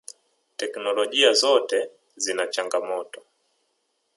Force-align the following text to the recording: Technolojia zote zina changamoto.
Technolojia 0.57 1.33
zote 1.33 1.81
zina 2.25 2.47
changamoto. 2.47 3.21